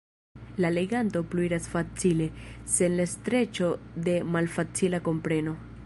[0.63, 2.29] La leganto pluiras facile,
[2.77, 3.71] sen la streĉo
[4.09, 5.59] de malfacila kompreno.